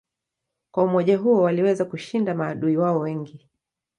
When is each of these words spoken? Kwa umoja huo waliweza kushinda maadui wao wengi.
Kwa 0.73 0.83
umoja 0.83 1.17
huo 1.17 1.41
waliweza 1.41 1.85
kushinda 1.85 2.35
maadui 2.35 2.77
wao 2.77 2.99
wengi. 2.99 3.49